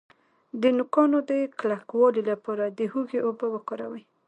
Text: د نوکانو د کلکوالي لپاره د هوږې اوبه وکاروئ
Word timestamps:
د 0.61 0.63
نوکانو 0.77 1.19
د 1.31 1.31
کلکوالي 1.59 2.21
لپاره 2.31 2.65
د 2.77 2.79
هوږې 2.91 3.19
اوبه 3.27 3.45
وکاروئ 3.53 4.03